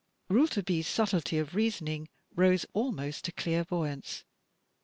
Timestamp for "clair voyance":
3.31-4.23